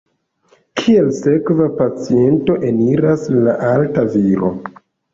[0.79, 4.55] Kiel sekva paciento eniras la alta viro.